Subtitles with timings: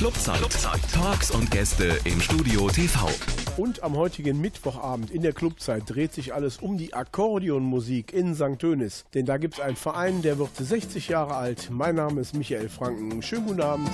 [0.00, 0.38] Clubzeit.
[0.38, 0.80] Clubzeit.
[0.94, 3.06] Talks und Gäste im Studio TV.
[3.58, 8.62] Und am heutigen Mittwochabend in der Clubzeit dreht sich alles um die Akkordeonmusik in St.
[8.62, 9.04] Dönis.
[9.12, 11.68] Denn da gibt es einen Verein, der wird 60 Jahre alt.
[11.70, 13.20] Mein Name ist Michael Franken.
[13.20, 13.90] Schönen guten Abend.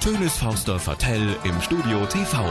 [0.00, 2.42] Tönes Fauster Vertell im Studio TV.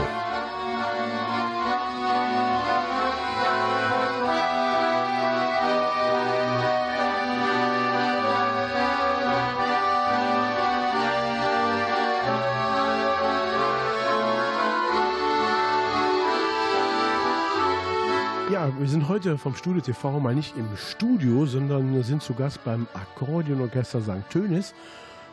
[18.52, 22.62] Ja, wir sind heute vom Studio TV mal nicht im Studio, sondern sind zu Gast
[22.62, 24.30] beim Akkordeonorchester St.
[24.30, 24.72] Tönis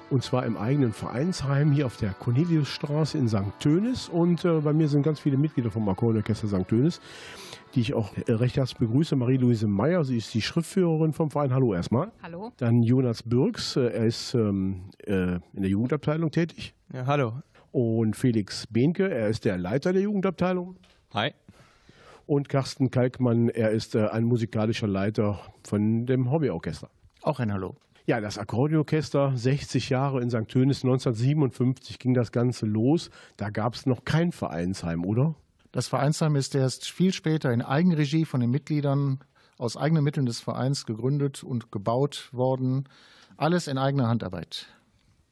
[0.10, 3.60] und zwar im eigenen Vereinsheim hier auf der Corneliusstraße in St.
[3.60, 4.08] Tönis.
[4.10, 6.68] Und äh, bei mir sind ganz viele Mitglieder vom Akkordeonorchester St.
[6.68, 7.02] Tönis,
[7.76, 9.16] die ich auch äh, recht herzlich begrüße.
[9.16, 11.54] Marie-Louise Meyer, sie ist die Schriftführerin vom Verein.
[11.54, 12.12] Hallo erstmal.
[12.24, 12.52] Hallo.
[12.58, 16.74] Dann Jonas Birks, äh, er ist ähm, äh, in der Jugendabteilung tätig.
[16.94, 17.34] Ja, hallo.
[17.72, 20.78] Und Felix Behnke, er ist der Leiter der Jugendabteilung.
[21.14, 21.34] Hi.
[22.26, 26.90] Und Carsten Kalkmann, er ist äh, ein musikalischer Leiter von dem Hobbyorchester.
[27.22, 27.76] Auch ein Hallo.
[28.08, 30.48] Ja, das Akkordeorchester, 60 Jahre in St.
[30.48, 33.10] Tönis, 1957 ging das Ganze los.
[33.36, 35.36] Da gab es noch kein Vereinsheim, oder?
[35.74, 39.20] Das Vereinsheim ist erst viel später in Eigenregie von den Mitgliedern
[39.58, 42.88] aus eigenen Mitteln des Vereins gegründet und gebaut worden.
[43.36, 44.68] Alles in eigener Handarbeit.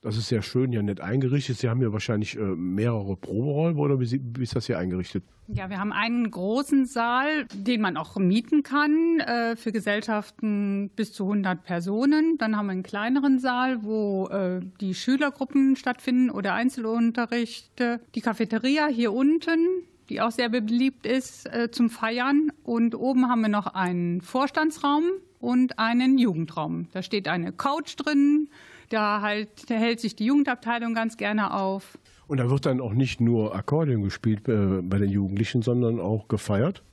[0.06, 1.58] Das ist sehr schön, ja nett eingerichtet.
[1.58, 5.24] Sie haben ja wahrscheinlich äh, mehrere Proberäume oder wie, ist das hier eingerichtet?
[5.48, 11.12] Ja, wir haben einen großen Saal, den man auch mieten kann äh, für Gesellschaften bis
[11.12, 12.38] zu 100 Personen.
[12.38, 18.00] Dann haben wir einen kleineren Saal, wo äh, die Schülergruppen stattfinden oder Einzelunterrichte.
[18.14, 19.58] Die Cafeteria hier unten
[20.08, 22.52] die auch sehr beliebt ist zum Feiern.
[22.62, 25.06] Und oben haben wir noch einen Vorstandsraum
[25.40, 26.90] und einen Jugendraum.
[26.92, 28.48] Da steht eine Couch drin,
[28.90, 31.98] da, halt, da hält sich die Jugendabteilung ganz gerne auf.
[32.28, 36.28] Und da wird dann auch nicht nur Akkordeon gespielt äh, bei den Jugendlichen, sondern auch
[36.28, 36.84] gefeiert?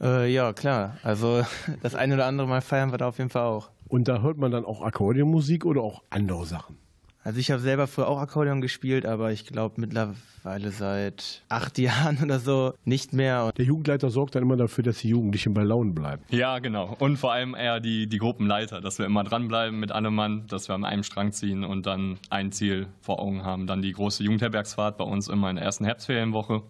[0.00, 0.96] Äh, ja, klar.
[1.02, 1.44] Also
[1.82, 3.70] das eine oder andere Mal feiern wir da auf jeden Fall auch.
[3.88, 6.78] Und da hört man dann auch Akkordeonmusik oder auch andere Sachen?
[7.24, 12.18] Also ich habe selber früher auch Akkordeon gespielt, aber ich glaube mittlerweile seit acht Jahren
[12.20, 13.52] oder so nicht mehr.
[13.52, 16.24] Der Jugendleiter sorgt dann immer dafür, dass die Jugendlichen bei Laune bleiben.
[16.30, 16.96] Ja, genau.
[16.98, 20.68] Und vor allem eher die, die Gruppenleiter, dass wir immer dranbleiben mit allem Mann, dass
[20.68, 23.68] wir an einem Strang ziehen und dann ein Ziel vor Augen haben.
[23.68, 26.62] Dann die große Jugendherbergsfahrt bei uns immer in der ersten Herbstferienwoche,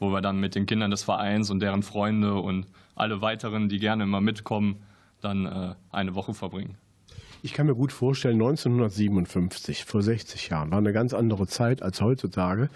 [0.00, 2.66] wo wir dann mit den Kindern des Vereins und deren Freunde und
[2.96, 4.82] alle weiteren, die gerne immer mitkommen,
[5.20, 6.76] dann äh, eine Woche verbringen.
[7.42, 12.00] Ich kann mir gut vorstellen, 1957, vor 60 Jahren, war eine ganz andere Zeit als
[12.00, 12.70] heutzutage.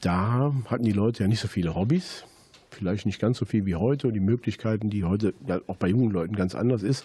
[0.00, 2.24] Da hatten die Leute ja nicht so viele Hobbys,
[2.70, 5.88] vielleicht nicht ganz so viel wie heute und die Möglichkeiten, die heute ja auch bei
[5.88, 7.04] jungen Leuten ganz anders ist.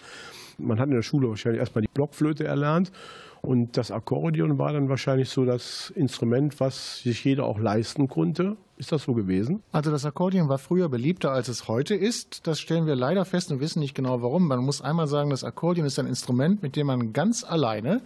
[0.58, 2.92] Man hat in der Schule wahrscheinlich erstmal die Blockflöte erlernt
[3.42, 8.56] und das Akkordeon war dann wahrscheinlich so das Instrument, was sich jeder auch leisten konnte.
[8.76, 9.62] Ist das so gewesen?
[9.72, 12.46] Also das Akkordeon war früher beliebter, als es heute ist.
[12.46, 14.46] Das stellen wir leider fest und wissen nicht genau warum.
[14.46, 18.02] Man muss einmal sagen, das Akkordeon ist ein Instrument, mit dem man ganz alleine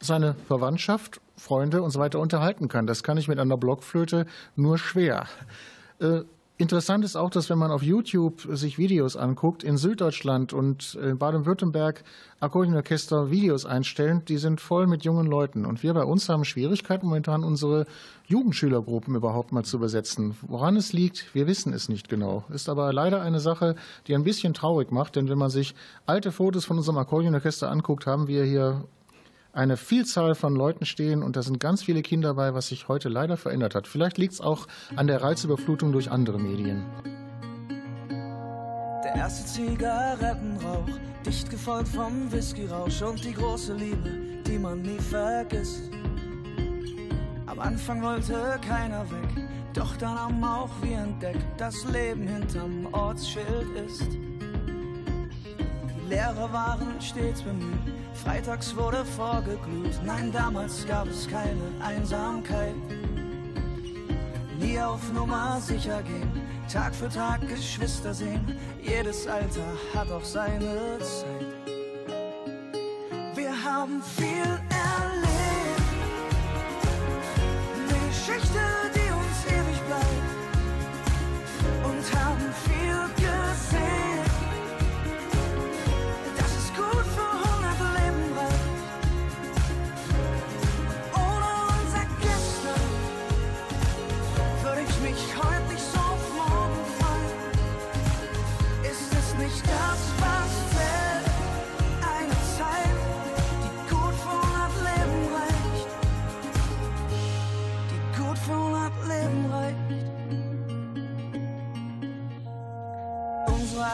[0.00, 2.86] seine Verwandtschaft, Freunde und so weiter unterhalten kann.
[2.86, 5.26] Das kann ich mit einer Blockflöte nur schwer.
[6.60, 12.02] Interessant ist auch, dass wenn man auf YouTube sich Videos anguckt, in Süddeutschland und Baden-Württemberg
[12.40, 15.64] Akkordeonorchester Videos einstellen, die sind voll mit jungen Leuten.
[15.64, 17.86] Und wir bei uns haben Schwierigkeiten momentan, unsere
[18.26, 20.36] Jugendschülergruppen überhaupt mal zu besetzen.
[20.42, 22.42] Woran es liegt, wir wissen es nicht genau.
[22.48, 23.76] Ist aber leider eine Sache,
[24.08, 25.76] die ein bisschen traurig macht, denn wenn man sich
[26.06, 28.82] alte Fotos von unserem Akkordeonorchester anguckt, haben wir hier
[29.58, 33.08] eine Vielzahl von Leuten stehen und da sind ganz viele Kinder dabei, was sich heute
[33.08, 33.88] leider verändert hat.
[33.88, 36.84] Vielleicht liegt es auch an der Reizüberflutung durch andere Medien.
[39.02, 40.88] Der erste Zigarettenrauch,
[41.26, 45.90] dicht gefolgt vom Whiskyrausch und die große Liebe, die man nie vergisst.
[47.46, 53.66] Am Anfang wollte keiner weg, doch dann haben auch wir entdeckt, dass Leben hinterm Ortsschild
[53.86, 54.27] ist.
[56.08, 60.00] Lehrer waren stets bemüht, freitags wurde vorgeglüht.
[60.06, 62.74] Nein, damals gab es keine Einsamkeit.
[64.58, 66.30] Nie auf Nummer sicher gehen,
[66.72, 68.56] Tag für Tag Geschwister sehen.
[68.80, 71.76] Jedes Alter hat auch seine Zeit.
[73.34, 75.07] Wir haben viel erlebt,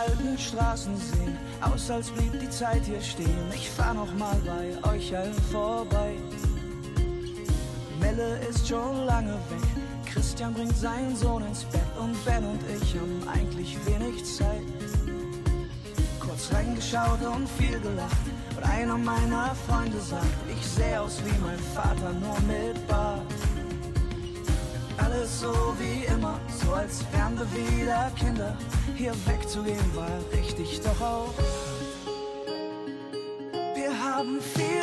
[0.04, 3.52] alten Straßen sehen aus, als blieb die Zeit hier stehen.
[3.54, 6.14] Ich fahr noch mal bei euch allen vorbei.
[8.00, 9.84] Melle ist schon lange weg.
[10.04, 14.62] Christian bringt seinen Sohn ins Bett und Ben und ich haben eigentlich wenig Zeit.
[16.20, 18.26] Kurz reingeschaut und viel gelacht.
[18.56, 23.22] Und einer meiner Freunde sagt, ich sehe aus wie mein Vater, nur mit Bart.
[24.98, 28.56] Alles so wie immer, so als wären wir wieder Kinder.
[28.96, 31.34] Hier wegzugehen war richtig, doch auch.
[33.74, 34.73] Wir haben viel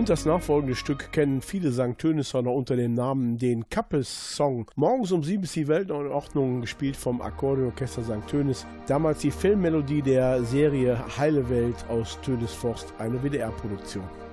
[0.00, 1.98] Und das nachfolgende Stück kennen viele St.
[1.98, 4.70] Tönisser noch unter dem Namen den Kappes-Song.
[4.74, 8.26] Morgens um sieben ist die Welt in Ordnung, gespielt vom Akkordeonorchester St.
[8.26, 8.64] Tönis.
[8.86, 14.29] Damals die Filmmelodie der Serie Heile Welt aus Tönisforst, eine WDR-Produktion.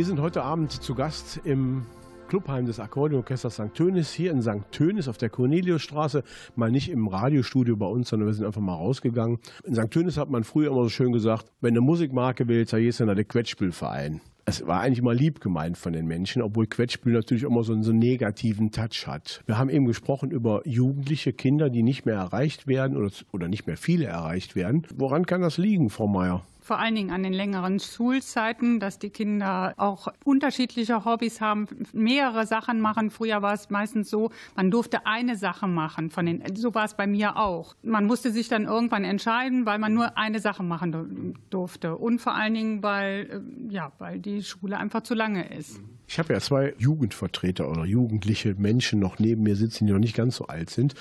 [0.00, 1.84] Wir sind heute Abend zu Gast im
[2.30, 3.74] Clubheim des Akkordeonorchesters St.
[3.74, 4.62] Tönis hier in St.
[4.72, 6.24] Tönis auf der Corneliusstraße.
[6.56, 9.40] Mal nicht im Radiostudio bei uns, sondern wir sind einfach mal rausgegangen.
[9.62, 9.90] In St.
[9.90, 13.04] Tönis hat man früher immer so schön gesagt, wenn du Musikmarke willst, dann gehst du
[13.04, 14.22] in der Quetschspielverein.
[14.46, 17.82] Es war eigentlich immer lieb gemeint von den Menschen, obwohl Quetschspiel natürlich immer so einen,
[17.82, 19.42] so einen negativen Touch hat.
[19.44, 23.66] Wir haben eben gesprochen über jugendliche Kinder, die nicht mehr erreicht werden oder, oder nicht
[23.66, 24.86] mehr viele erreicht werden.
[24.96, 26.42] Woran kann das liegen, Frau Meier?
[26.70, 32.46] Vor allen Dingen an den längeren Schulzeiten, dass die Kinder auch unterschiedliche Hobbys haben, mehrere
[32.46, 33.10] Sachen machen.
[33.10, 36.10] Früher war es meistens so, man durfte eine Sache machen.
[36.10, 37.74] Von den, so war es bei mir auch.
[37.82, 41.96] Man musste sich dann irgendwann entscheiden, weil man nur eine Sache machen durfte.
[41.96, 45.80] Und vor allen Dingen, weil, äh, ja, weil die Schule einfach zu lange ist.
[46.10, 50.16] Ich habe ja zwei Jugendvertreter oder jugendliche Menschen noch neben mir sitzen, die noch nicht
[50.16, 50.94] ganz so alt sind.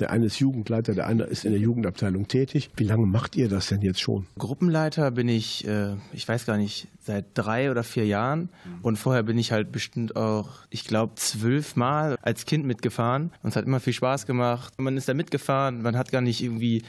[0.00, 2.70] Der eine ist Jugendleiter, der andere ist in der Jugendabteilung tätig.
[2.76, 4.26] Wie lange macht ihr das denn jetzt schon?
[4.36, 8.48] Gruppenleiter bin ich, äh, ich weiß gar nicht, seit drei oder vier Jahren.
[8.82, 13.30] Und vorher bin ich halt bestimmt auch, ich glaube, zwölf Mal als Kind mitgefahren.
[13.44, 14.74] Und es hat immer viel Spaß gemacht.
[14.80, 16.82] Man ist da mitgefahren, man hat gar nicht irgendwie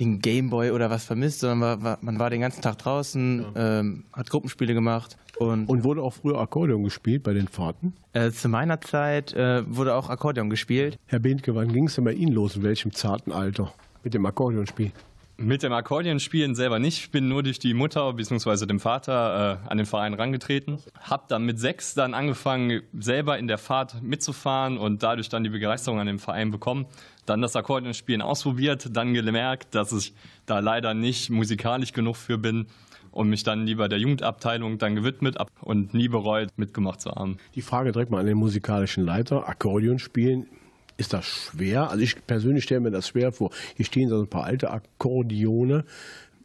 [0.00, 3.80] den Gameboy oder was vermisst, sondern war, war, man war den ganzen Tag draußen, ja.
[3.80, 5.16] ähm, hat Gruppenspiele gemacht.
[5.38, 7.94] Und, und, wurde auch früher Akkordeon gespielt bei den Fahrten?
[8.12, 10.98] Äh, zu meiner Zeit äh, wurde auch Akkordeon gespielt.
[11.06, 12.56] Herr Bentke, wann ging es denn bei Ihnen los?
[12.56, 14.92] In welchem zarten Alter mit dem Akkordeonspiel?
[15.38, 16.98] Mit dem Akkordeonspielen selber nicht.
[16.98, 18.66] Ich bin nur durch die Mutter bzw.
[18.66, 20.78] dem Vater äh, an den Verein rangetreten.
[21.00, 25.48] Hab dann mit sechs dann angefangen, selber in der Fahrt mitzufahren und dadurch dann die
[25.48, 26.84] Begeisterung an dem Verein bekommen.
[27.30, 30.14] Dann das Akkordeonspielen ausprobiert, dann gemerkt, dass ich
[30.46, 32.66] da leider nicht musikalisch genug für bin
[33.12, 37.36] und mich dann lieber der Jugendabteilung dann gewidmet und nie bereut, mitgemacht zu haben.
[37.54, 39.48] Die Frage direkt mal an den musikalischen Leiter.
[39.48, 40.48] Akkordeon spielen
[40.96, 41.88] Ist das schwer?
[41.90, 43.50] Also ich persönlich stelle mir das schwer vor.
[43.76, 45.84] Hier stehen so ein paar alte Akkordeone.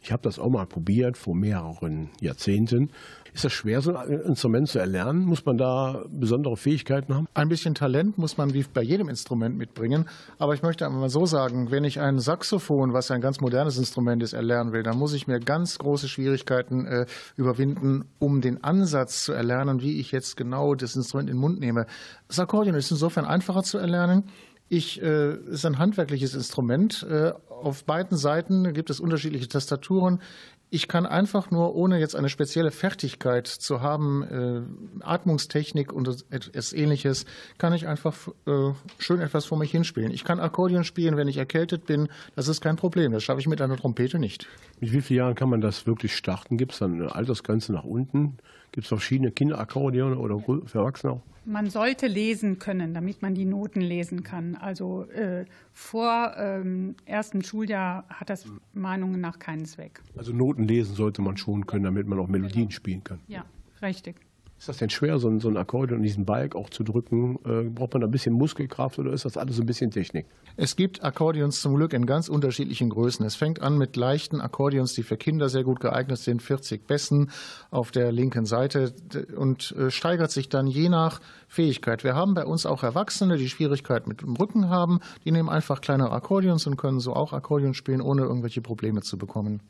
[0.06, 2.92] Ich habe das auch mal probiert vor mehreren Jahrzehnten.
[3.34, 5.24] Ist das schwer, so ein Instrument zu erlernen?
[5.24, 7.26] Muss man da besondere Fähigkeiten haben?
[7.34, 10.08] Ein bisschen Talent muss man wie bei jedem Instrument mitbringen.
[10.38, 14.22] Aber ich möchte einmal so sagen, wenn ich ein Saxophon, was ein ganz modernes Instrument
[14.22, 19.24] ist, erlernen will, dann muss ich mir ganz große Schwierigkeiten äh, überwinden, um den Ansatz
[19.24, 21.86] zu erlernen, wie ich jetzt genau das Instrument in den Mund nehme.
[22.28, 24.30] Das Akkordeon ist insofern einfacher zu erlernen.
[24.68, 27.06] Ich äh, ist ein handwerkliches Instrument.
[27.08, 30.20] Äh, auf beiden Seiten gibt es unterschiedliche Tastaturen.
[30.68, 36.72] Ich kann einfach nur, ohne jetzt eine spezielle Fertigkeit zu haben, äh, Atmungstechnik und etwas
[36.72, 37.24] ähnliches,
[37.56, 40.10] kann ich einfach äh, schön etwas vor mich hinspielen.
[40.10, 42.08] Ich kann Akkordeon spielen, wenn ich erkältet bin.
[42.34, 43.12] Das ist kein Problem.
[43.12, 44.48] Das schaffe ich mit einer Trompete nicht.
[44.80, 46.58] Mit wie vielen Jahren kann man das wirklich starten?
[46.58, 48.38] Gibt es dann eine Altersgrenze nach unten?
[48.76, 51.22] Gibt es verschiedene Kinderakkordeone oder für Erwachsene auch?
[51.46, 54.54] Man sollte lesen können, damit man die Noten lesen kann.
[54.54, 60.02] Also äh, vor ähm, ersten Schuljahr hat das Meinungen nach keinen Zweck.
[60.14, 63.20] Also Noten lesen sollte man schon können, damit man auch Melodien spielen kann.
[63.28, 63.46] Ja,
[63.80, 64.16] richtig.
[64.58, 67.36] Ist das denn schwer, so ein, so ein Akkordeon und diesen Balk auch zu drücken?
[67.44, 70.26] Äh, braucht man da ein bisschen Muskelkraft oder ist das alles ein bisschen Technik?
[70.56, 73.24] Es gibt Akkordeons zum Glück in ganz unterschiedlichen Größen.
[73.26, 77.30] Es fängt an mit leichten Akkordeons, die für Kinder sehr gut geeignet sind, 40 Bässen
[77.70, 78.94] auf der linken Seite
[79.36, 82.02] und äh, steigert sich dann je nach Fähigkeit.
[82.02, 85.00] Wir haben bei uns auch Erwachsene, die Schwierigkeiten mit dem Rücken haben.
[85.26, 89.18] Die nehmen einfach kleinere Akkordeons und können so auch Akkordeon spielen, ohne irgendwelche Probleme zu
[89.18, 89.60] bekommen.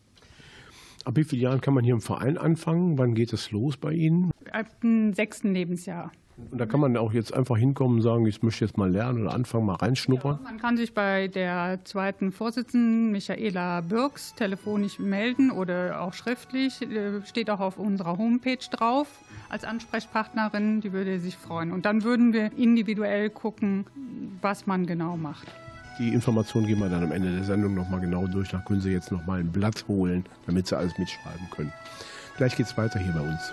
[1.07, 2.99] Ab wie vielen Jahren kann man hier im Verein anfangen?
[2.99, 4.33] Wann geht es los bei Ihnen?
[4.51, 6.11] Ab dem sechsten Lebensjahr.
[6.51, 9.23] Und da kann man auch jetzt einfach hinkommen und sagen, ich möchte jetzt mal lernen
[9.23, 10.41] oder anfangen, mal reinschnuppern.
[10.43, 16.83] Ja, man kann sich bei der zweiten Vorsitzenden Michaela Birks telefonisch melden oder auch schriftlich.
[16.83, 19.07] Äh, steht auch auf unserer Homepage drauf
[19.49, 20.81] als Ansprechpartnerin.
[20.81, 21.71] Die würde sich freuen.
[21.71, 23.87] Und dann würden wir individuell gucken,
[24.43, 25.47] was man genau macht.
[25.99, 28.51] Die Informationen gehen wir dann am Ende der Sendung nochmal genau durch.
[28.51, 31.73] Da können Sie jetzt nochmal ein Blatt holen, damit Sie alles mitschreiben können.
[32.37, 33.53] Gleich geht es weiter hier bei uns.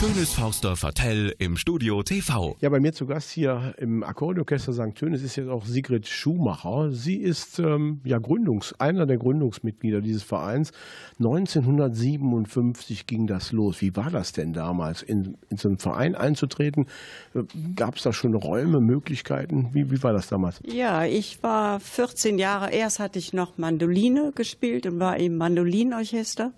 [0.00, 2.56] Tönes Forster Vertell im Studio TV.
[2.60, 4.94] Ja, bei mir zu Gast hier im Akkordeorchester St.
[4.94, 6.90] Tönes ist jetzt auch Sigrid Schumacher.
[6.90, 10.72] Sie ist ähm, ja Gründungs, einer der Gründungsmitglieder dieses Vereins.
[11.18, 13.82] 1957 ging das los.
[13.82, 16.86] Wie war das denn damals, in, in so einen Verein einzutreten?
[17.34, 17.42] Äh,
[17.76, 19.68] Gab es da schon Räume, Möglichkeiten?
[19.74, 20.60] Wie, wie war das damals?
[20.64, 22.70] Ja, ich war 14 Jahre.
[22.70, 26.54] Erst hatte ich noch Mandoline gespielt und war im Mandolinorchester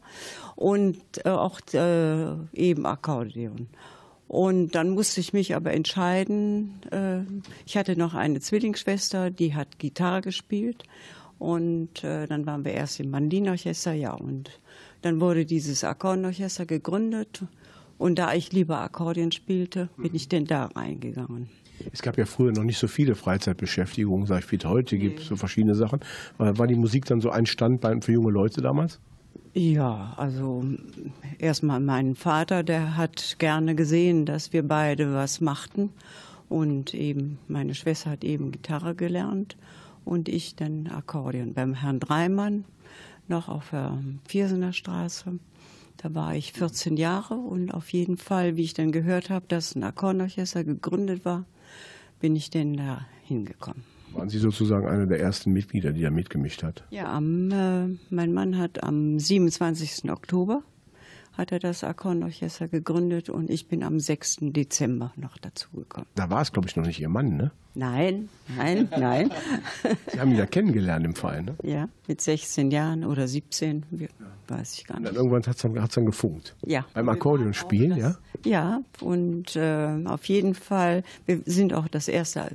[0.63, 3.67] und äh, auch äh, eben Akkordeon.
[4.29, 6.81] Und dann musste ich mich aber entscheiden.
[6.93, 7.23] Äh,
[7.67, 10.85] ich hatte noch eine Zwillingsschwester, die hat Gitarre gespielt.
[11.41, 14.13] Und äh, dann waren wir erst im Mandolinorchester, ja.
[14.13, 14.61] Und
[15.03, 17.45] dann wurde dieses Akkordeonorchester gegründet.
[17.99, 21.51] Und da ich lieber Akkordeon spielte, bin ich denn da reingegangen.
[21.93, 25.27] Es gab ja früher noch nicht so viele Freizeitbeschäftigungen, sag ich, wie heute gibt es
[25.27, 26.01] so verschiedene Sachen.
[26.39, 29.01] War, war die Musik dann so ein Standbein für junge Leute damals?
[29.55, 30.65] Ja, also
[31.39, 35.91] erstmal mein Vater, der hat gerne gesehen, dass wir beide was machten.
[36.49, 39.57] Und eben meine Schwester hat eben Gitarre gelernt
[40.05, 41.55] und ich dann Akkordeon.
[41.55, 42.65] Beim Herrn Dreimann
[43.29, 45.39] noch auf der Viersener Straße.
[45.99, 49.75] Da war ich 14 Jahre und auf jeden Fall, wie ich dann gehört habe, dass
[49.75, 51.45] ein Akkordeonorchester gegründet war,
[52.21, 53.85] bin ich denn da hingekommen.
[54.15, 56.85] Waren Sie sozusagen einer der ersten Mitglieder, die da mitgemischt hat?
[56.91, 60.11] Ja, am, äh, mein Mann hat am 27.
[60.11, 60.63] Oktober
[61.37, 64.39] hat er das Akkordeonorchester gegründet und ich bin am 6.
[64.41, 66.07] Dezember noch dazugekommen.
[66.15, 67.51] Da war es, glaube ich, noch nicht Ihr Mann, ne?
[67.75, 69.31] Nein, nein, nein.
[70.13, 71.55] Sie haben ihn ja kennengelernt im Verein, ne?
[71.63, 73.85] Ja, mit 16 Jahren oder 17,
[74.49, 75.09] weiß ich gar Und nicht.
[75.11, 76.55] dann irgendwann hat es dann, hat's dann gefunkt.
[76.67, 76.85] Ja.
[76.93, 78.17] Beim Akkordeonspielen, ja?
[78.45, 82.51] Ja, und äh, auf jeden Fall, wir sind auch das erste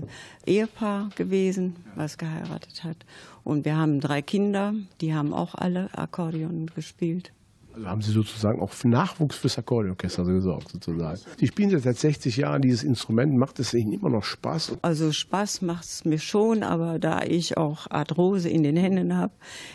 [0.45, 2.97] Ehepaar gewesen, was geheiratet hat.
[3.43, 7.31] Und wir haben drei Kinder, die haben auch alle Akkordeon gespielt.
[7.77, 11.19] Also haben Sie sozusagen auch Nachwuchs fürs Akkordeonorchester gesorgt, sozusagen.
[11.37, 13.37] Sie spielen jetzt seit 60 Jahren dieses Instrument.
[13.37, 14.79] Macht es Ihnen immer noch Spaß?
[14.81, 19.33] Also Spaß macht es mir schon, aber da ich auch Arthrose in den Händen habe,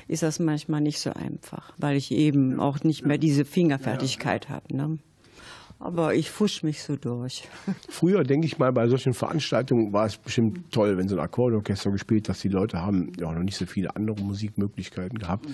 [0.08, 4.76] ist das manchmal nicht so einfach, weil ich eben auch nicht mehr diese Fingerfertigkeit habe.
[4.76, 4.98] Ne?
[5.82, 7.48] Aber ich fusch mich so durch.
[7.88, 11.90] Früher, denke ich mal, bei solchen Veranstaltungen war es bestimmt toll, wenn so ein Akkordeonorchester
[11.90, 12.42] gespielt hat.
[12.44, 15.46] Die Leute haben ja auch noch nicht so viele andere Musikmöglichkeiten gehabt.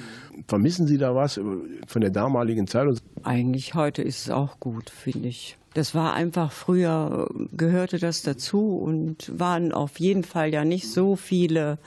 [0.46, 1.40] Vermissen Sie da was
[1.86, 2.88] von der damaligen Zeit?
[3.22, 5.56] Eigentlich heute ist es auch gut, finde ich.
[5.72, 11.16] Das war einfach früher, gehörte das dazu und waren auf jeden Fall ja nicht so
[11.16, 11.78] viele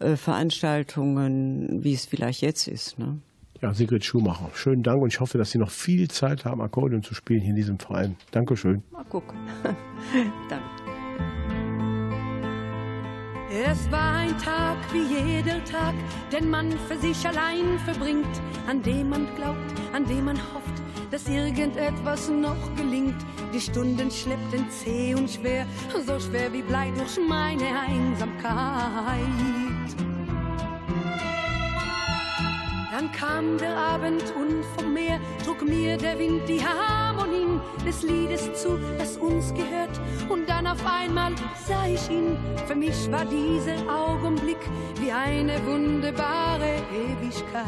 [0.00, 2.98] äh, Veranstaltungen, wie es vielleicht jetzt ist.
[2.98, 3.20] Ne?
[3.62, 7.02] Ja, Sigrid Schumacher, schönen Dank und ich hoffe, dass Sie noch viel Zeit haben, Akkordeon
[7.02, 8.16] zu spielen hier in diesem Verein.
[8.30, 8.82] Dankeschön.
[8.92, 9.38] Mal gucken.
[10.50, 10.86] Danke.
[13.48, 15.94] Es war ein Tag wie jeder Tag,
[16.30, 19.58] den man für sich allein verbringt, an dem man glaubt,
[19.94, 23.16] an dem man hofft, dass irgendetwas noch gelingt.
[23.54, 25.64] Die Stunden schleppten zäh und schwer,
[26.06, 29.26] so schwer wie Blei durch meine Einsamkeit.
[32.96, 38.50] Dann kam der Abend und vom Meer trug mir der Wind die Harmonien des Liedes
[38.54, 40.00] zu, das uns gehört.
[40.30, 41.34] Und dann auf einmal
[41.68, 42.38] sah ich ihn.
[42.66, 44.56] Für mich war dieser Augenblick
[44.98, 47.66] wie eine wunderbare Ewigkeit.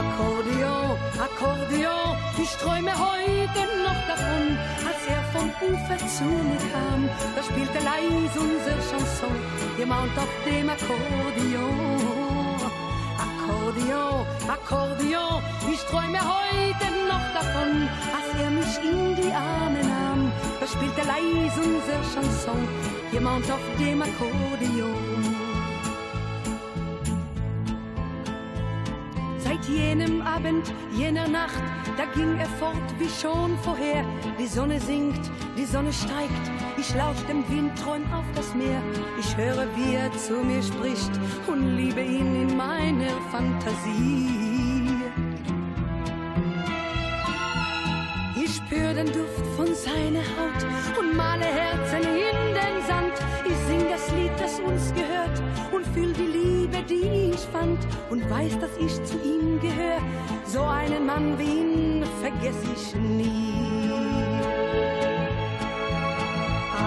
[0.00, 4.44] Akkordeon, Akkordeon, ich träume heute noch davon,
[4.88, 7.08] als er vom Ufer zu mir kam.
[7.36, 9.36] Da spielte leise unser Chanson,
[9.78, 11.94] jemand auf dem Akkordeon.
[13.26, 20.32] Akkordeon, Akkordeon, ich träume heute noch davon, als er mich in die Arme nahm.
[20.60, 22.68] Da spielte leise unser Chanson,
[23.12, 25.13] jemand auf dem Akkordeon.
[29.54, 31.62] Seit jenem Abend, jener Nacht,
[31.96, 34.04] da ging er fort wie schon vorher.
[34.36, 38.82] Die Sonne sinkt, die Sonne steigt, ich lausch dem Wind, träum auf das Meer.
[39.16, 41.12] Ich höre, wie er zu mir spricht
[41.46, 45.04] und liebe ihn in meiner Fantasie.
[48.34, 53.12] Ich spür den Duft von seiner Haut und male Herzen in den Sand.
[53.46, 55.40] Ich sing das Lied, das uns gehört
[55.70, 56.33] und fühl die
[56.88, 57.78] die ich fand
[58.10, 59.98] und weiß, dass ich zu ihm gehör.
[60.46, 63.54] So einen Mann wie ihn vergess ich nie.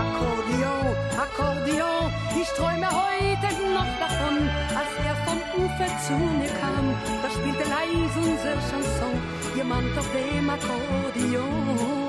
[0.02, 4.36] Akkordeon, Akkordeon, ich träume heute noch davon,
[4.80, 6.86] als er vom Ufer zu mir kam.
[7.22, 9.16] Da spielte leise unser Chanson,
[9.56, 12.07] jemand auf dem Akkordeon.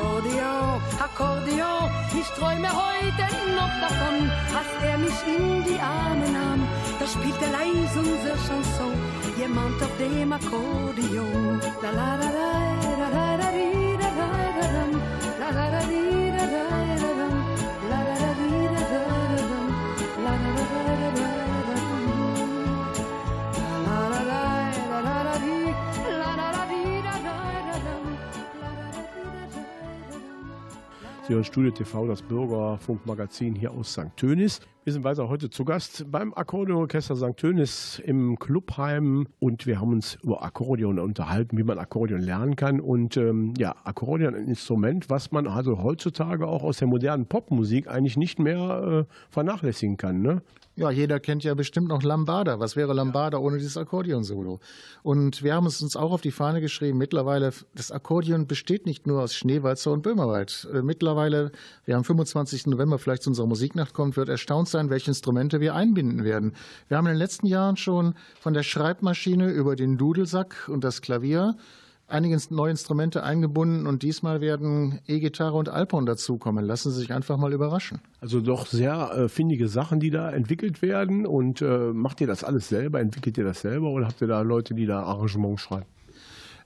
[0.00, 1.90] Akkordeon, Akkordeon.
[2.18, 6.66] Ich träume heute noch davon, als er mich in die Arme nahm.
[6.98, 8.94] Da spielte leise unser Chanson,
[9.38, 11.60] jemand auf dem Akkordeon.
[11.82, 12.79] La la, la la
[31.34, 34.16] hören Studio TV, das Bürgerfunkmagazin hier aus St.
[34.16, 34.60] Tönis.
[34.82, 37.36] Wir sind weiter heute zu Gast beim Akkordeonorchester St.
[37.36, 42.80] Tönis im Clubheim und wir haben uns über Akkordeon unterhalten, wie man Akkordeon lernen kann.
[42.80, 47.88] Und ähm, ja, Akkordeon ein Instrument, was man also heutzutage auch aus der modernen Popmusik
[47.88, 50.22] eigentlich nicht mehr äh, vernachlässigen kann.
[50.22, 50.40] Ne?
[50.76, 52.58] Ja, jeder kennt ja bestimmt noch Lambada.
[52.58, 54.60] Was wäre Lambada ohne dieses Akkordeon-Solo?
[55.02, 56.96] Und wir haben es uns auch auf die Fahne geschrieben.
[56.96, 60.66] Mittlerweile, das Akkordeon besteht nicht nur aus Schneewalzer und Böhmerwald.
[60.72, 61.52] Äh, Mittlerweile,
[61.84, 62.68] wir haben 25.
[62.68, 66.54] November vielleicht zu unserer Musiknacht kommt, wird erstaunt sein, welche Instrumente wir einbinden werden.
[66.88, 71.02] Wir haben in den letzten Jahren schon von der Schreibmaschine über den Dudelsack und das
[71.02, 71.56] Klavier
[72.10, 76.64] einige neue Instrumente eingebunden und diesmal werden E-Gitarre und Alphorn dazukommen.
[76.64, 78.00] Lassen Sie sich einfach mal überraschen.
[78.20, 81.26] Also doch sehr äh, findige Sachen, die da entwickelt werden.
[81.26, 83.00] Und äh, macht ihr das alles selber?
[83.00, 85.86] Entwickelt ihr das selber oder habt ihr da Leute, die da Arrangements schreiben?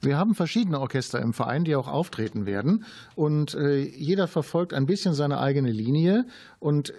[0.01, 2.85] Wir haben verschiedene Orchester im Verein, die auch auftreten werden.
[3.15, 6.27] Und äh, jeder verfolgt ein bisschen seine eigene Linie.
[6.59, 6.93] Und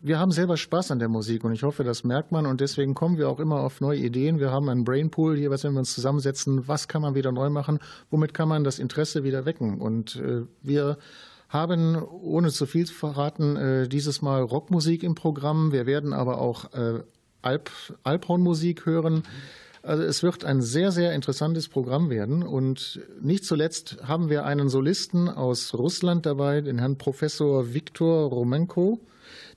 [0.00, 2.94] wir haben selber Spaß an der Musik und ich hoffe, das merkt man und deswegen
[2.94, 4.38] kommen wir auch immer auf neue Ideen.
[4.38, 7.78] Wir haben einen Brainpool hier, wenn wir uns zusammensetzen, was kann man wieder neu machen,
[8.10, 10.98] womit kann man das Interesse wieder wecken und äh, wir
[11.48, 15.72] haben, ohne zu viel zu verraten, äh, dieses Mal Rockmusik im Programm.
[15.72, 17.02] Wir werden aber auch äh,
[17.40, 17.70] Alp,
[18.02, 19.22] Alphornmusik hören.
[19.82, 22.42] Also es wird ein sehr, sehr interessantes Programm werden.
[22.42, 29.00] Und nicht zuletzt haben wir einen Solisten aus Russland dabei, den Herrn Professor Viktor Romenko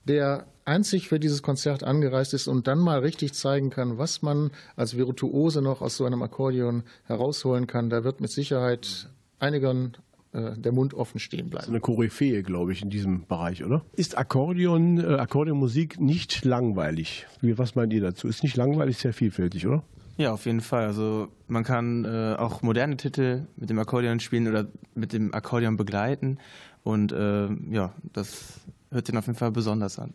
[0.06, 4.52] der einzig für dieses Konzert angereist ist und dann mal richtig zeigen kann, was man
[4.76, 7.90] als Virtuose noch aus so einem Akkordeon herausholen kann.
[7.90, 9.10] Da wird mit Sicherheit
[9.40, 9.94] einigen
[10.34, 11.66] äh, der Mund offen stehen bleiben.
[11.66, 13.84] So eine Koryphäe, glaube ich, in diesem Bereich, oder?
[13.94, 17.28] Ist Akkordeon, äh, Akkordeonmusik nicht langweilig?
[17.42, 18.28] Wie, was meint ihr dazu?
[18.28, 19.84] Ist nicht langweilig, sehr vielfältig, oder?
[20.18, 20.86] Ja, auf jeden Fall.
[20.86, 25.78] Also man kann äh, auch moderne Titel mit dem Akkordeon spielen oder mit dem Akkordeon
[25.78, 26.38] begleiten.
[26.84, 28.62] Und äh, ja, das
[28.92, 30.14] hört sich auf jeden Fall besonders an.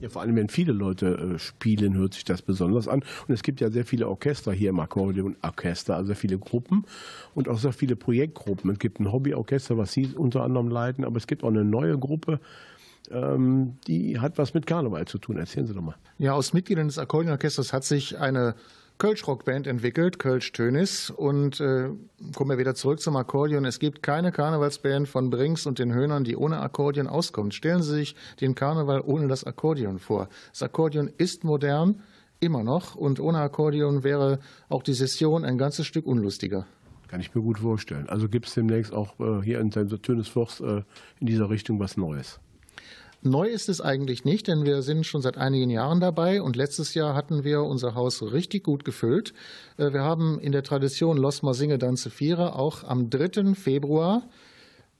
[0.00, 3.02] Ja, vor allem, wenn viele Leute äh, spielen, hört sich das besonders an.
[3.28, 6.86] Und es gibt ja sehr viele Orchester hier im Akkordeon-Orchester, also sehr viele Gruppen
[7.34, 8.70] und auch sehr viele Projektgruppen.
[8.70, 11.98] Es gibt ein Hobbyorchester, was Sie unter anderem leiten, aber es gibt auch eine neue
[11.98, 12.40] Gruppe,
[13.10, 15.36] ähm, die hat was mit Karneval zu tun.
[15.36, 15.96] Erzählen Sie doch mal.
[16.16, 18.54] Ja, aus Mitgliedern des Akkordeonorchesters hat sich eine
[19.00, 21.10] Kölsch-Rockband entwickelt, Kölsch-Tönis.
[21.10, 21.88] Und äh,
[22.36, 23.64] kommen wir wieder zurück zum Akkordeon.
[23.64, 27.54] Es gibt keine Karnevalsband von Brinks und den Höhnern, die ohne Akkordeon auskommt.
[27.54, 30.28] Stellen Sie sich den Karneval ohne das Akkordeon vor.
[30.50, 32.02] Das Akkordeon ist modern,
[32.40, 32.94] immer noch.
[32.94, 36.66] Und ohne Akkordeon wäre auch die Session ein ganzes Stück unlustiger.
[37.08, 38.06] Kann ich mir gut vorstellen.
[38.08, 40.82] Also gibt es demnächst auch äh, hier in Tönisforst äh,
[41.20, 42.38] in dieser Richtung was Neues.
[43.22, 46.94] Neu ist es eigentlich nicht, denn wir sind schon seit einigen Jahren dabei und letztes
[46.94, 49.34] Jahr hatten wir unser Haus richtig gut gefüllt.
[49.76, 53.54] Äh, wir haben in der Tradition Los Singe Danze Vierer auch am 3.
[53.54, 54.22] Februar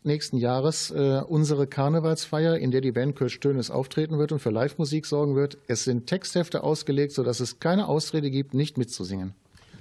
[0.03, 4.51] nächsten Jahres äh, unsere Karnevalsfeier, in der die Band Kölsch Tönes auftreten wird und für
[4.51, 5.59] Live-Musik sorgen wird.
[5.67, 9.35] Es sind Texthefte ausgelegt, sodass es keine Ausrede gibt, nicht mitzusingen.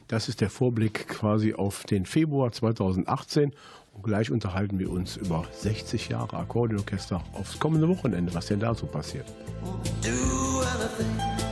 [0.07, 3.55] Das ist der Vorblick quasi auf den Februar 2018 und
[4.01, 8.85] gleich unterhalten wir uns über 60 Jahre Akkordeonorchester aufs kommende Wochenende, was denn da so
[8.85, 9.25] passiert.
[10.03, 11.48] Everything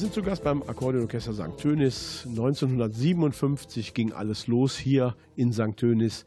[0.00, 1.58] sind zu Gast beim Akkordeonorchester St.
[1.58, 2.24] Tönis.
[2.26, 5.76] 1957 ging alles los hier in St.
[5.76, 6.24] Tönis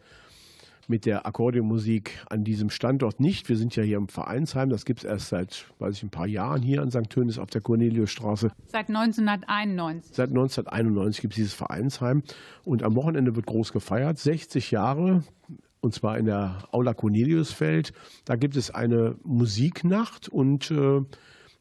[0.88, 3.50] mit der Akkordeonmusik an diesem Standort nicht.
[3.50, 4.70] Wir sind ja hier im Vereinsheim.
[4.70, 7.10] Das gibt es erst seit, weiß ich, ein paar Jahren hier an St.
[7.10, 8.52] Tönis auf der Corneliusstraße.
[8.68, 10.16] Seit 1991.
[10.16, 12.22] Seit 1991 gibt es dieses Vereinsheim
[12.64, 14.20] und am Wochenende wird groß gefeiert.
[14.20, 15.24] 60 Jahre
[15.82, 17.92] und zwar in der Aula Corneliusfeld.
[18.26, 21.02] Da gibt es eine Musiknacht und äh,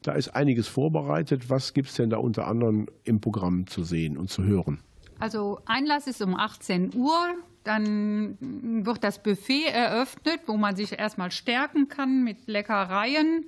[0.03, 1.51] da ist einiges vorbereitet.
[1.51, 4.81] Was gibt es denn da unter anderem im Programm zu sehen und zu hören?
[5.19, 7.35] Also Einlass ist um 18 Uhr.
[7.65, 8.37] Dann
[8.85, 13.47] wird das Buffet eröffnet, wo man sich erstmal stärken kann mit Leckereien.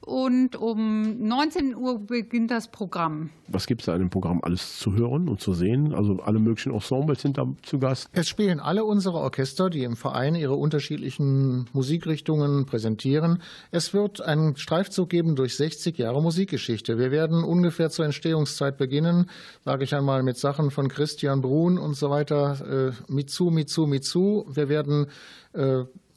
[0.00, 3.30] Und um 19 Uhr beginnt das Programm.
[3.48, 5.92] Was gibt es da in dem Programm alles zu hören und zu sehen?
[5.92, 8.08] Also alle möglichen Ensembles sind da zu Gast.
[8.12, 13.42] Es spielen alle unsere Orchester, die im Verein ihre unterschiedlichen Musikrichtungen präsentieren.
[13.72, 16.98] Es wird einen Streifzug geben durch 60 Jahre Musikgeschichte.
[16.98, 19.28] Wir werden ungefähr zur Entstehungszeit beginnen,
[19.64, 22.92] sage ich einmal, mit Sachen von Christian Brun und so weiter.
[23.08, 24.44] Äh, Mitsu, Mitsu, Mitsu.
[24.48, 25.06] Wir werden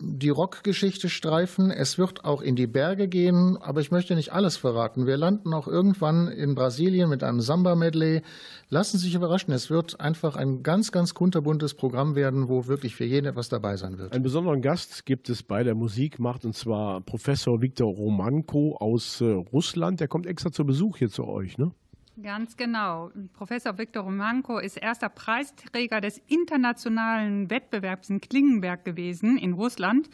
[0.01, 1.71] die Rockgeschichte streifen.
[1.71, 5.05] Es wird auch in die Berge gehen, aber ich möchte nicht alles verraten.
[5.05, 8.21] Wir landen auch irgendwann in Brasilien mit einem Samba-Medley.
[8.69, 9.53] Lassen Sie sich überraschen.
[9.53, 13.75] Es wird einfach ein ganz, ganz kunterbuntes Programm werden, wo wirklich für jeden etwas dabei
[13.75, 14.13] sein wird.
[14.13, 19.25] Einen besonderen Gast gibt es bei der Musikmacht und zwar Professor Viktor Romanko aus äh,
[19.25, 19.99] Russland.
[19.99, 21.71] Der kommt extra zu Besuch hier zu euch, ne?
[22.21, 23.11] Ganz genau.
[23.33, 30.09] Professor Viktor Romanko ist erster Preisträger des internationalen Wettbewerbs in Klingenberg gewesen in Russland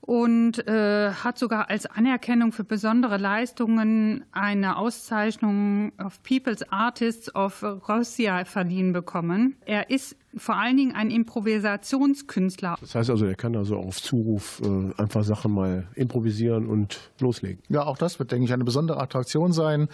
[0.00, 7.62] und äh, hat sogar als Anerkennung für besondere Leistungen eine Auszeichnung of People's Artists of
[7.88, 9.56] Russia verliehen bekommen.
[9.64, 12.76] Er ist vor allen Dingen ein Improvisationskünstler.
[12.80, 17.62] Das heißt also, er kann also auf Zuruf äh, einfach Sachen mal improvisieren und loslegen.
[17.68, 19.88] Ja, auch das wird, denke ich, eine besondere Attraktion sein.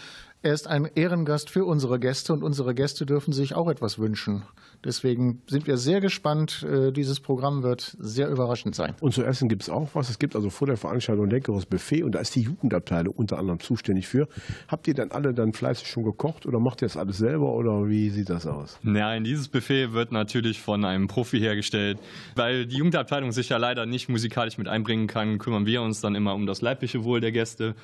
[0.45, 4.43] Er ist ein Ehrengast für unsere Gäste und unsere Gäste dürfen sich auch etwas wünschen.
[4.85, 6.67] Deswegen sind wir sehr gespannt.
[6.69, 8.97] Äh, Dieses Programm wird sehr überraschend sein.
[9.01, 10.11] Und zu essen gibt es auch was.
[10.11, 13.39] Es gibt also vor der Veranstaltung ein leckeres Buffet und da ist die Jugendabteilung unter
[13.39, 14.27] anderem zuständig für.
[14.67, 17.89] Habt ihr dann alle dann fleißig schon gekocht oder macht ihr das alles selber oder
[17.89, 18.81] wie sieht das aus?
[18.83, 21.99] Nein, dieses Buffet wird natürlich von einem Profi hergestellt.
[22.35, 26.15] Weil die Jugendabteilung sich ja leider nicht musikalisch mit einbringen kann, kümmern wir uns dann
[26.15, 27.75] immer um das leibliche Wohl der Gäste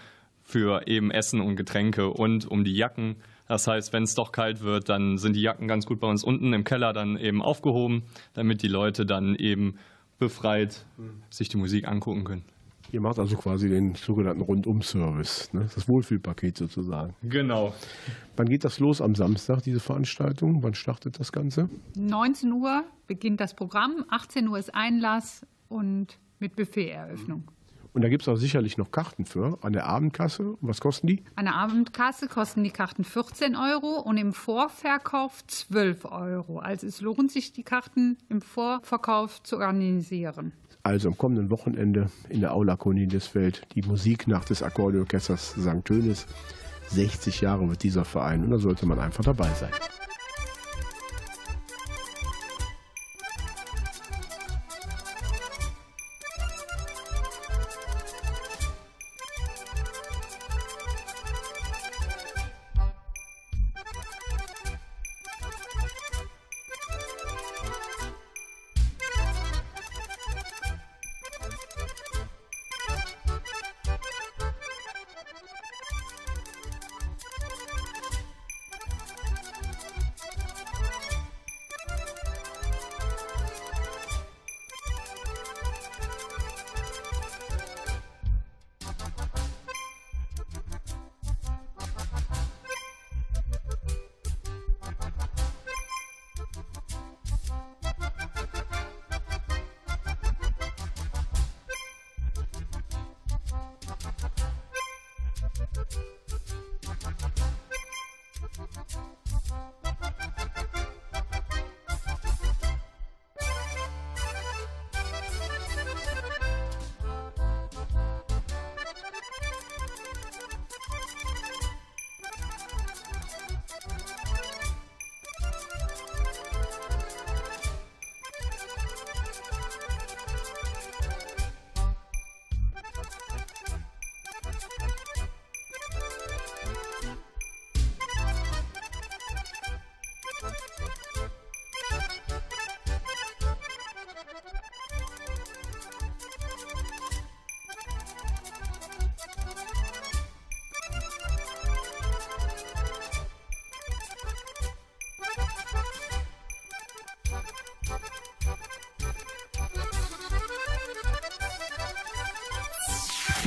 [0.42, 3.16] für eben Essen und Getränke und um die Jacken.
[3.46, 6.24] Das heißt, wenn es doch kalt wird, dann sind die Jacken ganz gut bei uns
[6.24, 9.76] unten im Keller dann eben aufgehoben, damit die Leute dann eben
[10.18, 10.84] befreit
[11.30, 12.44] sich die Musik angucken können.
[12.90, 15.68] Ihr macht also quasi den sogenannten Rundum-Service, ne?
[15.74, 17.14] das Wohlfühlpaket sozusagen.
[17.22, 17.74] Genau.
[18.36, 20.62] Wann geht das los am Samstag, diese Veranstaltung?
[20.62, 21.68] Wann startet das Ganze?
[21.96, 27.44] 19 Uhr beginnt das Programm, 18 Uhr ist Einlass und mit Buffet-Eröffnung.
[27.92, 30.56] Und da gibt es auch sicherlich noch Karten für an der Abendkasse.
[30.60, 31.24] Was kosten die?
[31.34, 36.58] An der Abendkasse kosten die Karten 14 Euro und im Vorverkauf 12 Euro.
[36.60, 40.52] Also es lohnt sich, die Karten im Vorverkauf zu organisieren.
[40.88, 45.84] Also am kommenden Wochenende in der Aula Corneliusfeld die Musiknacht des Akkordeorchesters St.
[45.84, 46.24] Tönis.
[46.86, 49.68] 60 Jahre wird dieser Verein und da sollte man einfach dabei sein.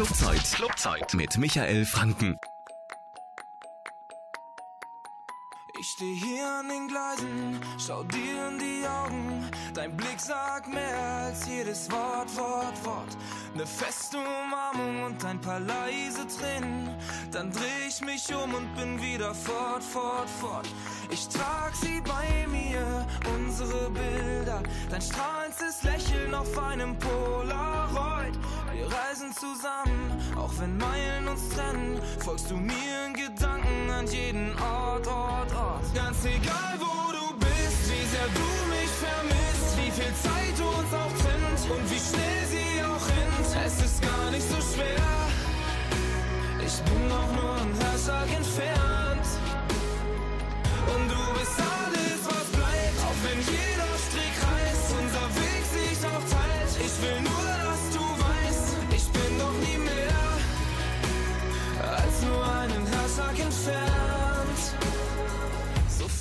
[0.02, 0.54] Clubzeit.
[0.56, 2.36] Clubzeit mit Michael Franken.
[5.80, 9.52] Ich steh hier an den Gleisen, schau dir in die Augen.
[9.76, 13.18] Dein Blick sagt mehr als jedes Wort, Wort, Wort.
[13.54, 16.90] Ne feste Umarmung und ein paar leise Tränen.
[17.32, 20.68] Dann dreh ich mich um und bin wieder fort, fort, fort.
[21.12, 24.64] Ich trag sie bei mir, unsere Bilder.
[24.90, 28.34] Dein strahlendes Lächeln auf einem Polaroid.
[28.74, 29.71] Wir reisen zusammen,
[30.62, 32.00] wenn Meilen uns trennen.
[32.20, 35.84] Folgst du mir in Gedanken an jeden Ort, Ort, Ort.
[35.94, 41.14] Ganz egal, wo du bist, wie sehr du mich vermisst, wie viel Zeit uns auch
[41.22, 43.66] trennt und wie schnell sie auch rinnt.
[43.66, 45.10] Es ist gar nicht so schwer.
[46.64, 49.01] Ich bin doch nur ein Herzschlag entfernt.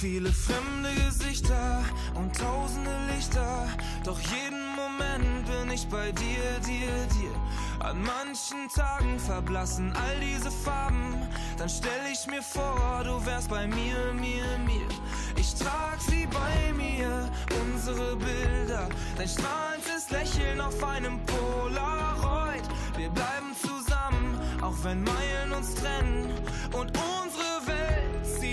[0.01, 1.84] Viele fremde Gesichter
[2.14, 3.66] und tausende Lichter,
[4.03, 6.88] doch jeden Moment bin ich bei dir, dir,
[7.18, 7.86] dir.
[7.86, 11.14] An manchen Tagen verblassen all diese Farben,
[11.59, 14.88] dann stell ich mir vor, du wärst bei mir, mir, mir.
[15.36, 17.30] Ich trag sie bei mir,
[17.62, 18.88] unsere Bilder,
[19.18, 22.64] dein strahlendes Lächeln auf einem Polaroid.
[22.96, 26.32] Wir bleiben zusammen, auch wenn Meilen uns trennen
[26.72, 27.20] und unsere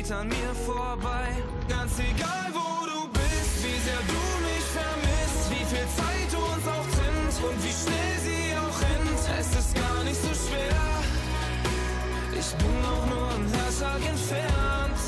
[0.08, 1.28] geht an mir vorbei.
[1.68, 6.88] Ganz egal, wo du bist, wie sehr du mich vermisst, wie viel Zeit uns auch
[6.96, 9.40] trennt und wie schnell sie auch rennt.
[9.40, 10.82] Es ist gar nicht so schwer.
[12.40, 15.02] Ich bin auch nur ein Herzschlag entfernt.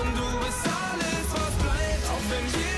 [0.00, 2.69] Und du bist alles, was bleibt, auch wenn jeder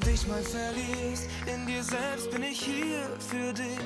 [0.00, 3.78] dich mal verlierst, in dir selbst bin ich hier für dich,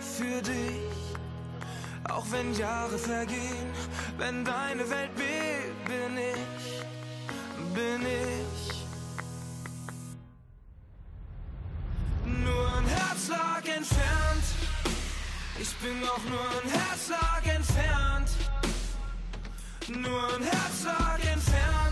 [0.00, 1.00] für dich.
[2.08, 3.70] Auch wenn Jahre vergehen,
[4.18, 6.82] wenn deine Welt bebt, bin ich,
[7.74, 8.86] bin ich.
[12.24, 14.44] Nur ein Herzschlag entfernt.
[15.58, 18.30] Ich bin auch nur ein Herzschlag entfernt.
[19.88, 21.89] Nur ein Herzschlag entfernt.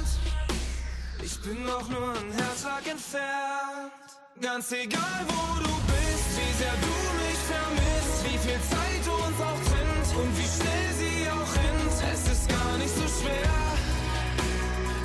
[1.22, 3.92] Ich bin auch nur ein Herzschlag entfernt.
[4.40, 9.60] Ganz egal wo du bist, wie sehr du mich vermisst, wie viel Zeit uns auch
[9.68, 12.12] trennt und wie schnell sie auch rennt.
[12.12, 13.50] Es ist gar nicht so schwer.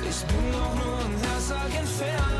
[0.08, 2.33] Ich bin auch nur ein Herzschlag entfernt.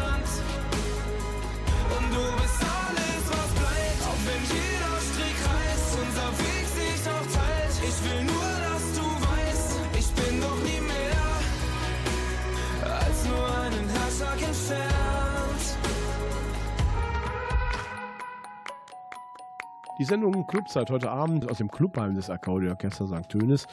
[20.05, 23.27] Die Sendung Clubzeit heute Abend aus dem Clubheim des Akkordeonorchesters St.
[23.31, 23.67] Tönis.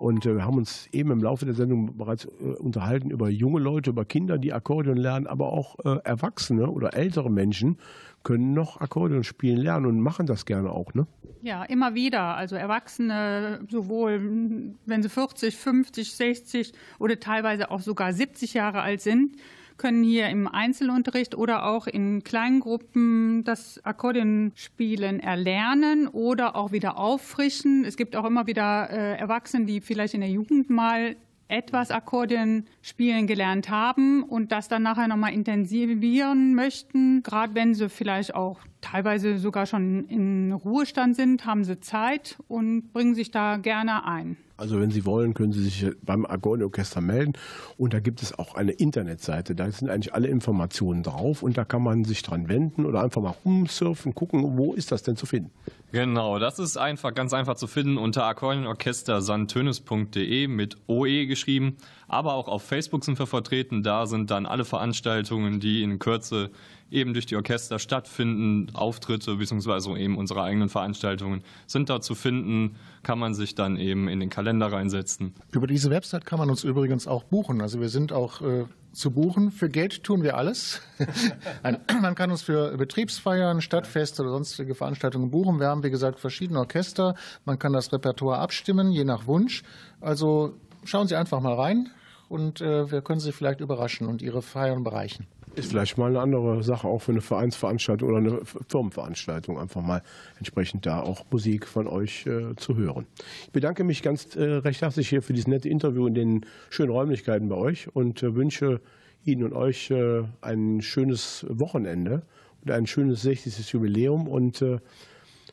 [0.00, 3.60] Und äh, wir haben uns eben im Laufe der Sendung bereits äh, unterhalten über junge
[3.60, 7.78] Leute, über Kinder, die Akkordeon lernen, aber auch äh, Erwachsene oder ältere Menschen
[8.24, 11.06] können noch Akkordeon spielen lernen und machen das gerne auch, ne?
[11.42, 12.36] Ja, immer wieder.
[12.36, 19.02] Also Erwachsene, sowohl wenn sie 40, 50, 60 oder teilweise auch sogar 70 Jahre alt
[19.02, 19.36] sind,
[19.76, 26.98] können hier im Einzelunterricht oder auch in kleinen Gruppen das Akkordeonspielen erlernen oder auch wieder
[26.98, 27.84] auffrischen.
[27.84, 31.16] Es gibt auch immer wieder äh, Erwachsene, die vielleicht in der Jugend mal
[31.48, 37.22] etwas Akkordeon spielen gelernt haben und das dann nachher nochmal intensivieren möchten.
[37.22, 42.92] Gerade wenn sie vielleicht auch teilweise sogar schon in Ruhestand sind, haben sie Zeit und
[42.92, 44.36] bringen sich da gerne ein.
[44.58, 47.34] Also wenn Sie wollen, können Sie sich beim Akkordeonorchester melden.
[47.76, 49.54] Und da gibt es auch eine Internetseite.
[49.54, 53.20] Da sind eigentlich alle Informationen drauf und da kann man sich dran wenden oder einfach
[53.20, 55.50] mal rumsurfen, gucken, wo ist das denn zu finden.
[55.92, 61.76] Genau, das ist einfach ganz einfach zu finden unter akkordeonorchestersandtönes.de mit OE geschrieben.
[62.08, 63.82] Aber auch auf Facebook sind wir vertreten.
[63.82, 66.50] Da sind dann alle Veranstaltungen, die in Kürze
[66.90, 69.98] eben durch die Orchester stattfinden, Auftritte bzw.
[69.98, 74.30] eben unsere eigenen Veranstaltungen sind da zu finden, kann man sich dann eben in den
[74.30, 75.34] Kalender reinsetzen.
[75.52, 77.60] Über diese Website kann man uns übrigens auch buchen.
[77.60, 79.50] Also wir sind auch äh, zu buchen.
[79.50, 80.80] Für Geld tun wir alles.
[82.02, 85.60] man kann uns für Betriebsfeiern, Stadtfeste oder sonstige Veranstaltungen buchen.
[85.60, 87.14] Wir haben, wie gesagt, verschiedene Orchester.
[87.44, 89.62] Man kann das Repertoire abstimmen, je nach Wunsch.
[90.00, 91.90] Also schauen Sie einfach mal rein
[92.28, 95.26] und äh, wir können Sie vielleicht überraschen und Ihre Feiern bereichen.
[95.56, 100.02] Ist vielleicht mal eine andere Sache, auch für eine Vereinsveranstaltung oder eine Firmenveranstaltung, einfach mal
[100.36, 103.06] entsprechend da auch Musik von euch äh, zu hören.
[103.46, 106.90] Ich bedanke mich ganz äh, recht herzlich hier für dieses nette Interview in den schönen
[106.90, 108.82] Räumlichkeiten bei euch und äh, wünsche
[109.24, 112.22] Ihnen und euch äh, ein schönes Wochenende
[112.62, 113.72] und ein schönes 60.
[113.72, 114.78] Jubiläum und äh,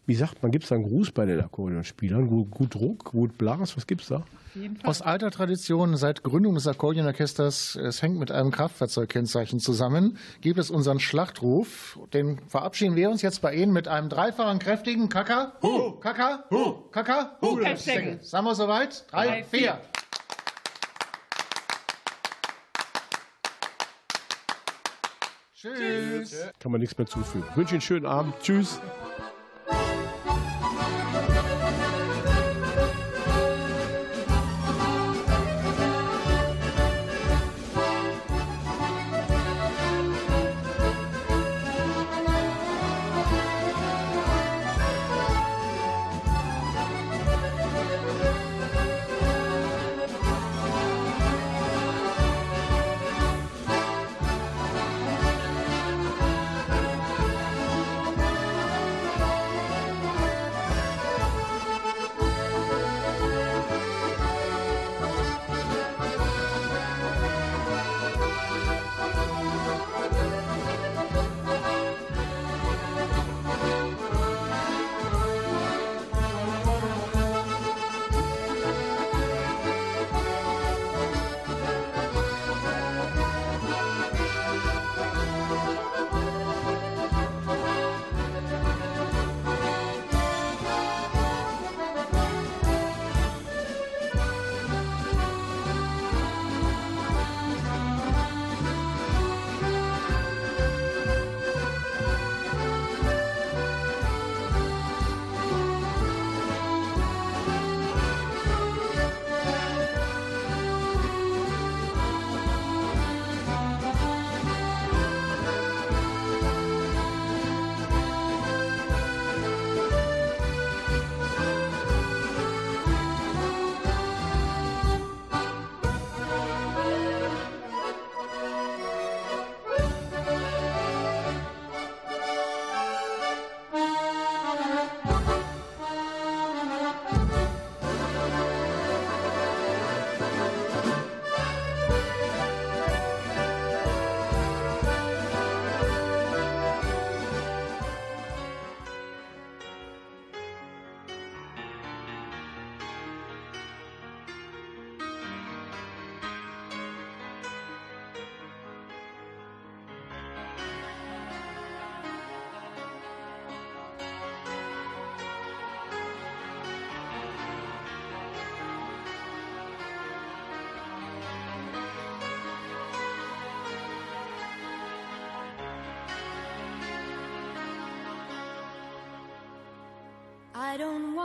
[0.06, 2.28] wie sagt man, gibt es da einen Gruß bei den Akkordeonspielern?
[2.28, 4.24] Gut, gut Druck, gut Blas, was gibt's da?
[4.84, 10.70] Aus alter Tradition, seit Gründung des Akkordeonorchesters, es hängt mit einem Kraftfahrzeugkennzeichen zusammen, gibt es
[10.70, 11.98] unseren Schlachtruf.
[12.14, 16.90] Den verabschieden wir uns jetzt bei Ihnen mit einem dreifachen kräftigen Kaka, Hu, Kaka, Hu,
[16.92, 17.60] Kaka, Hu.
[17.76, 19.06] Sagen wir soweit?
[19.10, 19.60] Drei, Drei, vier.
[19.60, 19.82] vier.
[25.56, 26.50] Tschüss.
[26.60, 27.48] Kann man nichts mehr zufügen.
[27.52, 28.34] Ich wünsche Ihnen einen schönen Abend.
[28.42, 28.82] Tschüss.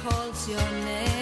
[0.00, 1.21] Calls your name?